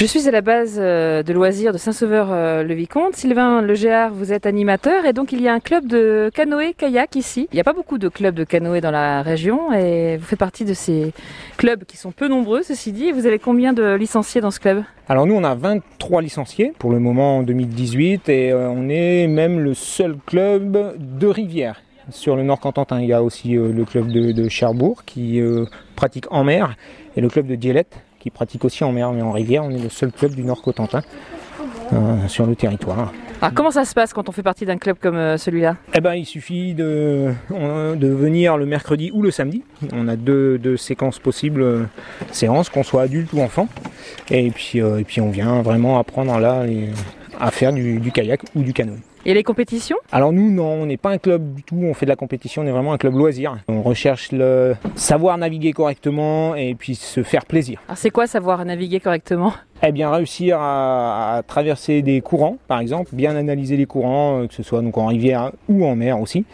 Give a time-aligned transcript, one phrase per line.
[0.00, 3.16] Je suis à la base euh, de loisirs de Saint-Sauveur-le-Vicomte.
[3.16, 7.48] Sylvain Legéard, vous êtes animateur et donc il y a un club de canoë-kayak ici.
[7.52, 10.38] Il n'y a pas beaucoup de clubs de canoë dans la région et vous faites
[10.38, 11.12] partie de ces
[11.58, 13.12] clubs qui sont peu nombreux, ceci dit.
[13.12, 14.84] Vous avez combien de licenciés dans ce club?
[15.06, 19.26] Alors nous, on a 23 licenciés pour le moment en 2018 et euh, on est
[19.26, 21.82] même le seul club de rivière.
[22.08, 25.66] Sur le Nord Cantantin, il y a aussi euh, le club de, Cherbourg qui euh,
[25.94, 26.74] pratique en mer
[27.16, 29.64] et le club de Dielette qui pratique aussi en mer, mais en rivière.
[29.64, 31.02] On est le seul club du Nord Cotentin
[31.92, 33.12] euh, sur le territoire.
[33.42, 35.76] Alors comment ça se passe quand on fait partie d'un club comme euh, celui-là?
[35.94, 39.62] Eh ben, il suffit de, de venir le mercredi ou le samedi.
[39.94, 41.84] On a deux, deux séquences possibles, euh,
[42.32, 43.66] séances, qu'on soit adulte ou enfant.
[44.30, 46.90] Et puis, euh, et puis on vient vraiment apprendre là les-
[47.40, 48.98] à faire du, du kayak ou du canoë.
[49.26, 49.96] Et les compétitions?
[50.12, 52.62] Alors nous, non, on n'est pas un club du tout, on fait de la compétition,
[52.62, 53.58] on est vraiment un club loisir.
[53.68, 57.80] On recherche le savoir naviguer correctement et puis se faire plaisir.
[57.88, 59.52] Alors c'est quoi savoir naviguer correctement?
[59.82, 64.46] Eh bien, réussir à, à traverser des courants, par exemple, bien analyser les courants, euh,
[64.46, 66.44] que ce soit donc en rivière ou en mer aussi,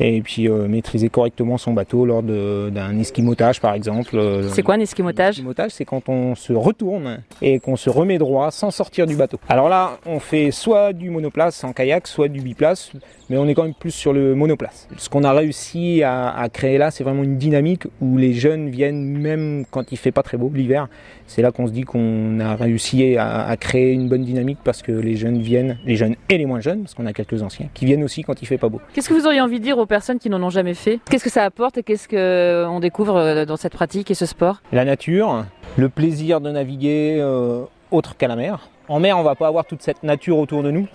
[0.00, 4.16] et puis euh, maîtriser correctement son bateau lors d'un esquimotage, par exemple.
[4.16, 8.18] Euh, C'est quoi un esquimotage L'esquimotage, c'est quand on se retourne et qu'on se remet
[8.18, 9.38] droit sans sortir du bateau.
[9.48, 12.90] Alors là, on fait soit du monoplace en kayak, soit du biplace,
[13.30, 14.88] mais on est quand même plus sur le monoplace.
[14.96, 18.68] Ce qu'on a réussi à, à créer là, c'est vraiment une dynamique où les jeunes
[18.68, 20.88] viennent même quand il fait pas très beau l'hiver.
[21.26, 24.82] C'est là qu'on se dit qu'on a réussi à, à créer une bonne dynamique parce
[24.82, 27.66] que les jeunes viennent, les jeunes et les moins jeunes, parce qu'on a quelques anciens,
[27.74, 28.80] qui viennent aussi quand il fait pas beau.
[28.94, 31.24] Qu'est-ce que vous auriez envie de dire aux personnes qui n'en ont jamais fait Qu'est-ce
[31.24, 34.60] que ça apporte et qu'est-ce qu'on découvre euh, dans cette pratique et ce sport?
[34.72, 35.44] La nature,
[35.76, 38.68] le plaisir de naviguer euh, autre qu'à la mer.
[38.88, 40.86] En mer, on va pas avoir toute cette nature autour de nous.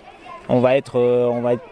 [0.48, 1.62] On va être, euh, on va être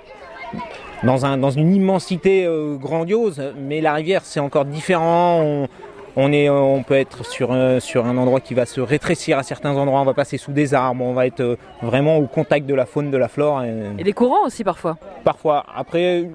[1.03, 5.41] dans, un, dans une immensité euh, grandiose, mais la rivière, c'est encore différent.
[5.41, 5.69] On,
[6.17, 9.39] on est, euh, on peut être sur, un- sur un endroit qui va se rétrécir
[9.39, 10.01] à certains endroits.
[10.01, 11.05] On va passer sous des arbres.
[11.05, 13.63] On va être euh, vraiment au contact de la faune, de la flore.
[13.63, 14.99] et Et des courants aussi parfois.
[15.25, 16.29] parfois, après,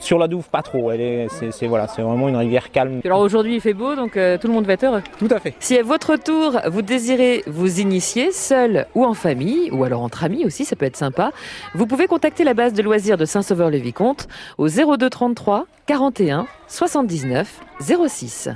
[0.00, 0.90] sur la Douve, pas trop.
[0.90, 3.00] Elle est, c'est, c'est- voilà, c'est vraiment une rivière calme.
[3.04, 5.02] Alors aujourd'hui il fait beau donc euh, tout le monde va être heureux.
[5.18, 5.54] Tout à fait.
[5.60, 10.24] Si à votre tour vous désirez vous initier seul ou en famille, ou alors entre
[10.24, 11.30] amis aussi, ça peut être sympa,
[11.74, 14.26] vous pouvez contacter la base de loisirs de Saint-Sauveur-le-Vicomte
[14.58, 17.60] au 02 33 41 79
[18.08, 18.48] 06.